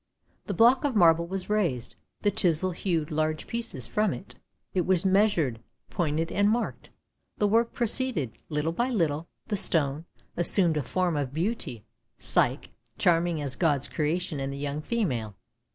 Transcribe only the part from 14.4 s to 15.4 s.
the young female.